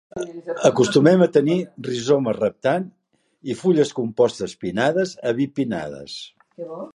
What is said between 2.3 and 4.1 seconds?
reptant i fulles